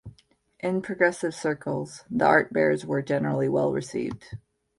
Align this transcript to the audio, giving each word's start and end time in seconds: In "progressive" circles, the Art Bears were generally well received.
In 0.59 0.81
"progressive" 0.81 1.35
circles, 1.35 2.05
the 2.09 2.25
Art 2.25 2.51
Bears 2.51 2.87
were 2.87 3.03
generally 3.03 3.47
well 3.47 3.71
received. 3.71 4.35